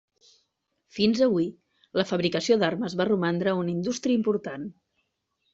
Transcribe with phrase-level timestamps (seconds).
[0.99, 1.45] Fins avui,
[2.01, 4.69] la fabricació d'armes va romandre una indústria important.